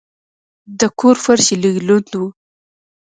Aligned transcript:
د 0.79 0.81
کور 0.99 1.15
فرش 1.23 1.47
یې 1.51 1.57
لږ 1.63 1.75
لند 1.87 2.11
و. 2.19 2.23